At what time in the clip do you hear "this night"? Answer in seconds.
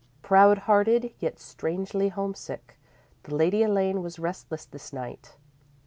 4.65-5.35